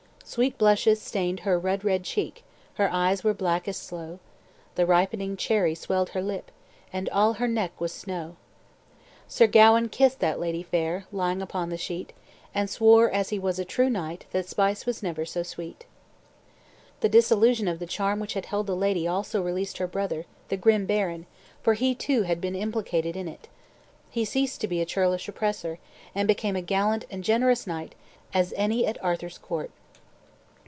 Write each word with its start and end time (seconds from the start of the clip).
"Sweet 0.23 0.57
blushes 0.57 1.01
stayned 1.01 1.41
her 1.41 1.59
rud 1.59 1.83
red 1.83 2.05
cheek, 2.05 2.45
Her 2.75 2.89
eyen 2.89 3.17
were 3.21 3.33
black 3.33 3.67
as 3.67 3.75
sloe, 3.75 4.19
The 4.75 4.85
ripening 4.85 5.35
cherrye 5.35 5.73
swelled 5.75 6.11
her 6.11 6.21
lippe, 6.21 6.51
And 6.93 7.09
all 7.09 7.33
her 7.33 7.49
neck 7.49 7.81
was 7.81 7.91
snow. 7.91 8.37
Sir 9.27 9.45
Gawain 9.45 9.89
kist 9.89 10.19
that 10.21 10.39
ladye 10.39 10.63
faire 10.63 11.03
Lying 11.11 11.41
upon 11.41 11.67
the 11.69 11.75
sheete, 11.75 12.13
And 12.55 12.69
swore, 12.69 13.09
as 13.11 13.27
he 13.27 13.39
was 13.39 13.59
a 13.59 13.65
true 13.65 13.89
knight, 13.89 14.25
The 14.31 14.41
spice 14.41 14.85
was 14.85 15.03
never 15.03 15.25
so 15.25 15.43
swete." 15.43 15.85
The 17.01 17.09
dissolution 17.09 17.67
of 17.67 17.79
the 17.79 17.85
charm 17.85 18.21
which 18.21 18.33
had 18.35 18.45
held 18.45 18.67
the 18.67 18.75
lady 18.75 19.05
also 19.05 19.41
released 19.43 19.79
her 19.79 19.87
brother, 19.87 20.25
the 20.47 20.55
"grim 20.55 20.85
baron," 20.85 21.25
for 21.61 21.73
he 21.73 21.93
too 21.93 22.21
had 22.21 22.39
been 22.39 22.55
implicated 22.55 23.17
in 23.17 23.27
it. 23.27 23.49
He 24.09 24.23
ceased 24.23 24.61
to 24.61 24.69
be 24.69 24.79
a 24.79 24.85
churlish 24.85 25.27
oppressor, 25.27 25.77
and 26.15 26.25
became 26.25 26.55
a 26.55 26.61
gallant 26.61 27.03
and 27.11 27.21
generous 27.21 27.67
knight 27.67 27.95
as 28.33 28.53
any 28.55 28.85
at 28.87 29.03
Arthur's 29.03 29.37
court. 29.37 29.71